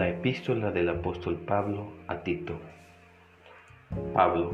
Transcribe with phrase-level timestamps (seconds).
[0.00, 2.54] La epístola del apóstol Pablo a Tito.
[4.14, 4.52] Pablo,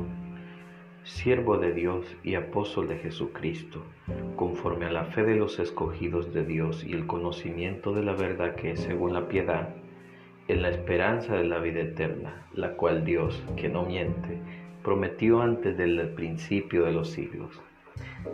[1.05, 3.85] siervo de Dios y apóstol de Jesucristo,
[4.35, 8.57] conforme a la fe de los escogidos de Dios y el conocimiento de la verdad
[8.57, 9.69] que es según la piedad,
[10.49, 14.41] en la esperanza de la vida eterna, la cual Dios, que no miente,
[14.83, 17.53] prometió antes del principio de los siglos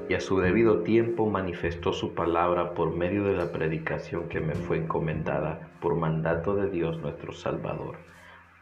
[0.09, 4.55] y a su debido tiempo manifestó su palabra por medio de la predicación que me
[4.55, 7.97] fue encomendada por mandato de Dios nuestro Salvador.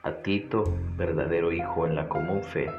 [0.02, 0.64] A Tito,
[0.96, 2.70] verdadero Hijo en la común fe,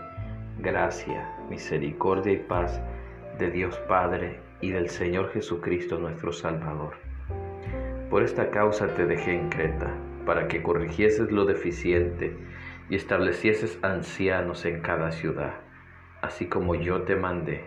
[0.59, 2.81] gracia, misericordia y paz
[3.38, 6.94] de Dios Padre y del Señor Jesucristo nuestro Salvador.
[8.09, 9.91] Por esta causa te dejé en Creta,
[10.25, 12.35] para que corrigieses lo deficiente
[12.89, 15.55] y establecieses ancianos en cada ciudad,
[16.22, 17.66] así como yo te mandé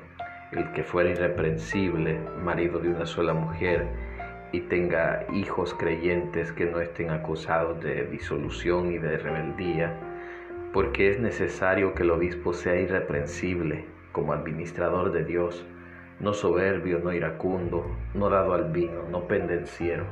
[0.57, 3.87] el que fuera irreprensible, marido de una sola mujer,
[4.53, 9.93] y tenga hijos creyentes que no estén acusados de disolución y de rebeldía,
[10.73, 15.67] porque es necesario que el obispo sea irreprensible como administrador de Dios,
[16.21, 20.05] no soberbio, no iracundo, no dado al vino, no pendenciero,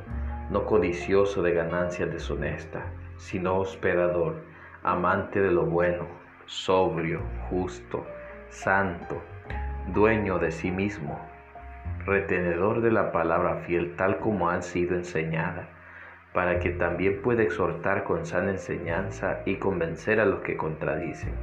[0.49, 2.83] no codicioso de ganancias deshonesta,
[3.15, 4.35] sino hospedador,
[4.83, 6.05] amante de lo bueno,
[6.45, 8.05] sobrio, justo,
[8.49, 9.21] santo,
[9.87, 11.19] dueño de sí mismo,
[12.05, 15.67] retenedor de la palabra fiel tal como han sido enseñada,
[16.33, 21.33] para que también pueda exhortar con sana enseñanza y convencer a los que contradicen.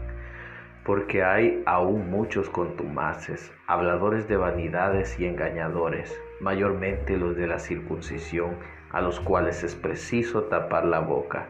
[0.85, 8.57] Porque hay aún muchos contumaces, habladores de vanidades y engañadores, mayormente los de la circuncisión,
[8.91, 11.47] a los cuales es preciso tapar la boca,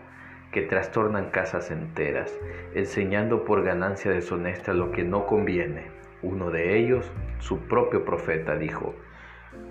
[0.51, 2.37] que trastornan casas enteras,
[2.75, 8.95] enseñando por ganancia deshonesta lo que no conviene uno de ellos, su propio profeta, dijo,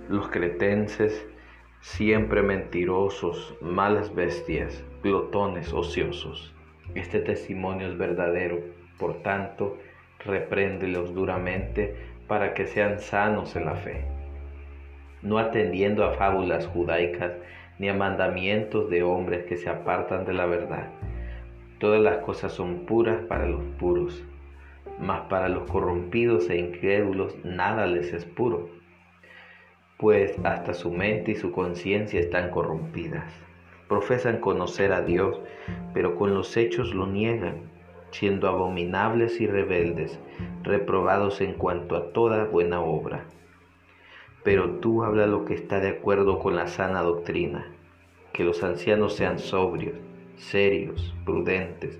[0.09, 1.27] los cretenses,
[1.79, 6.53] siempre mentirosos, malas bestias, glotones, ociosos.
[6.95, 8.59] Este testimonio es verdadero,
[8.97, 9.77] por tanto,
[10.25, 11.95] repréndelos duramente
[12.27, 14.05] para que sean sanos en la fe,
[15.21, 17.33] no atendiendo a fábulas judaicas
[17.77, 20.89] ni a mandamientos de hombres que se apartan de la verdad.
[21.79, 24.25] Todas las cosas son puras para los puros
[24.99, 28.69] mas para los corrompidos e incrédulos nada les es puro,
[29.97, 33.25] pues hasta su mente y su conciencia están corrompidas.
[33.87, 35.39] Profesan conocer a Dios,
[35.93, 37.69] pero con los hechos lo niegan,
[38.11, 40.19] siendo abominables y rebeldes,
[40.63, 43.25] reprobados en cuanto a toda buena obra.
[44.43, 47.65] Pero tú habla lo que está de acuerdo con la sana doctrina,
[48.31, 49.95] que los ancianos sean sobrios,
[50.37, 51.99] serios, prudentes,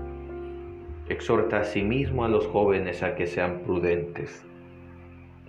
[1.09, 4.45] Exhorta asimismo a los jóvenes a que sean prudentes,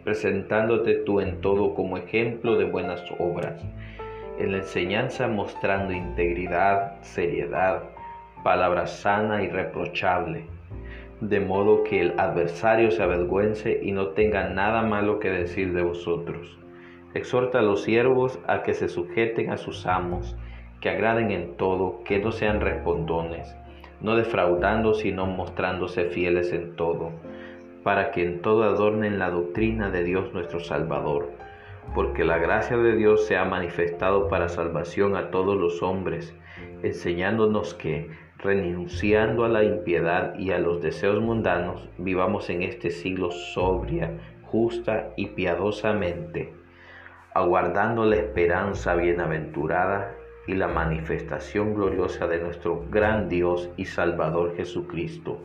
[0.02, 3.62] presentándote tú en todo como ejemplo de buenas obras,
[4.38, 7.82] en la enseñanza mostrando integridad, seriedad,
[8.42, 10.46] palabra sana y reprochable,
[11.20, 15.82] de modo que el adversario se avergüence y no tenga nada malo que decir de
[15.82, 16.58] vosotros.
[17.14, 20.34] Exhorta a los siervos a que se sujeten a sus amos,
[20.80, 23.54] que agraden en todo, que no sean respondones
[24.02, 27.12] no defraudando, sino mostrándose fieles en todo,
[27.82, 31.30] para que en todo adornen la doctrina de Dios nuestro Salvador,
[31.94, 36.34] porque la gracia de Dios se ha manifestado para salvación a todos los hombres,
[36.82, 43.30] enseñándonos que, renunciando a la impiedad y a los deseos mundanos, vivamos en este siglo
[43.30, 44.10] sobria,
[44.42, 46.52] justa y piadosamente,
[47.34, 55.38] aguardando la esperanza bienaventurada y la manifestación gloriosa de nuestro gran Dios y Salvador Jesucristo,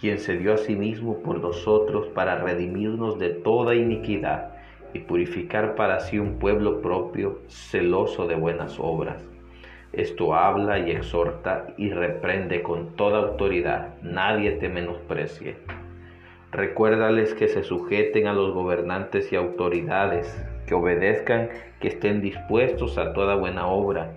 [0.00, 4.54] quien se dio a sí mismo por nosotros para redimirnos de toda iniquidad
[4.92, 9.24] y purificar para sí un pueblo propio celoso de buenas obras.
[9.92, 15.56] Esto habla y exhorta y reprende con toda autoridad, nadie te menosprecie.
[16.52, 20.36] Recuérdales que se sujeten a los gobernantes y autoridades,
[20.66, 21.48] que obedezcan,
[21.78, 24.14] que estén dispuestos a toda buena obra,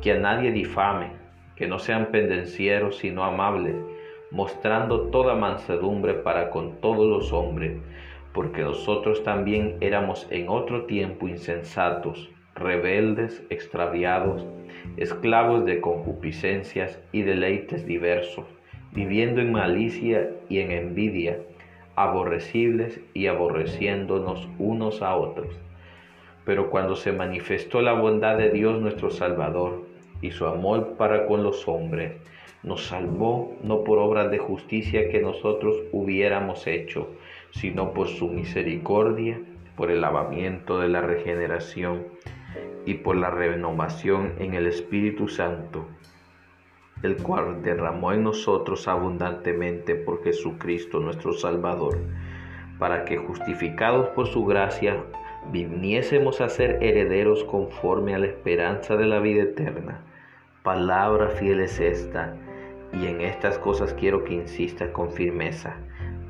[0.00, 1.10] que a nadie difame,
[1.56, 3.74] que no sean pendencieros sino amables,
[4.30, 7.72] mostrando toda mansedumbre para con todos los hombres,
[8.32, 14.46] porque nosotros también éramos en otro tiempo insensatos, rebeldes, extraviados,
[14.96, 18.46] esclavos de concupiscencias y deleites diversos,
[18.92, 21.38] viviendo en malicia y en envidia,
[21.94, 25.48] aborrecibles y aborreciéndonos unos a otros.
[26.44, 29.84] Pero cuando se manifestó la bondad de Dios nuestro Salvador
[30.22, 32.12] y su amor para con los hombres,
[32.62, 37.08] nos salvó no por obras de justicia que nosotros hubiéramos hecho,
[37.50, 39.40] sino por su misericordia,
[39.76, 42.06] por el lavamiento de la regeneración
[42.84, 45.86] y por la renovación en el Espíritu Santo,
[47.02, 51.98] el cual derramó en nosotros abundantemente por Jesucristo nuestro Salvador,
[52.78, 55.04] para que justificados por su gracia
[55.52, 60.00] viniésemos a ser herederos conforme a la esperanza de la vida eterna.
[60.62, 62.34] Palabra fiel es esta,
[62.92, 65.76] y en estas cosas quiero que insistas con firmeza,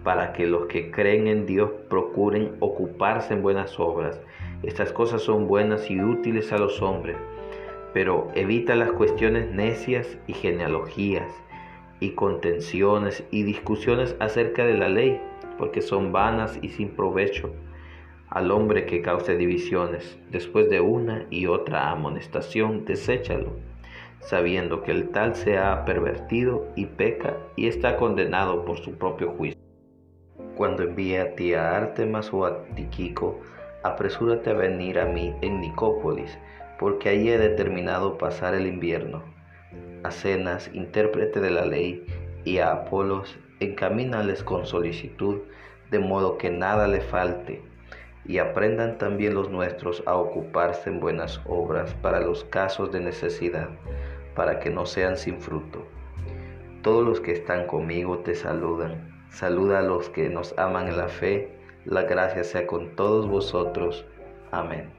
[0.04, 4.20] para que los que creen en Dios procuren ocuparse en buenas obras.
[4.62, 7.16] Estas cosas son buenas y útiles a los hombres,
[7.98, 11.32] pero evita las cuestiones necias y genealogías
[11.98, 15.20] y contenciones y discusiones acerca de la ley,
[15.58, 17.52] porque son vanas y sin provecho
[18.28, 20.16] al hombre que cause divisiones.
[20.30, 23.54] Después de una y otra amonestación, deséchalo
[24.20, 29.32] sabiendo que el tal se ha pervertido y peca y está condenado por su propio
[29.32, 29.60] juicio.
[30.56, 33.40] Cuando envíe a ti a Artemas o a Tiquico,
[33.82, 36.38] apresúrate a venir a mí en Nicópolis,
[36.78, 39.22] porque allí he determinado pasar el invierno.
[40.04, 42.06] A Cenas, intérprete de la ley,
[42.44, 45.38] y a Apolos, encamínales con solicitud,
[45.90, 47.62] de modo que nada le falte,
[48.24, 53.70] y aprendan también los nuestros a ocuparse en buenas obras para los casos de necesidad
[54.38, 55.84] para que no sean sin fruto.
[56.82, 59.26] Todos los que están conmigo te saludan.
[59.30, 61.58] Saluda a los que nos aman en la fe.
[61.84, 64.06] La gracia sea con todos vosotros.
[64.52, 64.97] Amén.